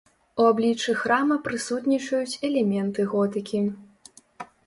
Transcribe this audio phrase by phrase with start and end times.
[0.43, 3.61] У абліччы храма прысутнічаюць элементы готыкі.